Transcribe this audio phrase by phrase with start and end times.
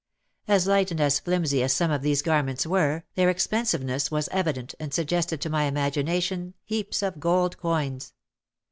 [0.47, 4.73] As light and as flimsy as some of these garments were, their expensiveness was evident
[4.79, 8.11] and suggested to my imagination heaps of gold coins.